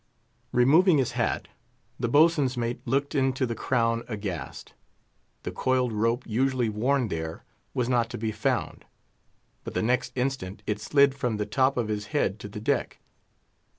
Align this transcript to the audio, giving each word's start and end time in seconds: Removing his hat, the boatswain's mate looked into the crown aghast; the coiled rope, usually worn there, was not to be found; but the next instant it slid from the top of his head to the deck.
Removing 0.51 0.97
his 0.97 1.11
hat, 1.11 1.47
the 1.99 2.07
boatswain's 2.07 2.57
mate 2.57 2.81
looked 2.87 3.13
into 3.13 3.45
the 3.45 3.53
crown 3.53 4.01
aghast; 4.07 4.73
the 5.43 5.51
coiled 5.51 5.93
rope, 5.93 6.23
usually 6.25 6.69
worn 6.69 7.09
there, 7.09 7.43
was 7.75 7.87
not 7.87 8.09
to 8.09 8.17
be 8.17 8.31
found; 8.31 8.85
but 9.63 9.75
the 9.75 9.83
next 9.83 10.13
instant 10.15 10.63
it 10.65 10.81
slid 10.81 11.13
from 11.13 11.37
the 11.37 11.45
top 11.45 11.77
of 11.77 11.87
his 11.87 12.07
head 12.07 12.39
to 12.39 12.47
the 12.47 12.59
deck. 12.59 12.97